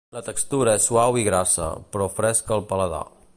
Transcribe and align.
La 0.17 0.21
textura 0.27 0.73
és 0.79 0.87
suau 0.91 1.19
i 1.23 1.27
grassa, 1.27 1.67
però 1.97 2.09
fresca 2.17 2.57
al 2.57 2.65
paladar. 2.73 3.05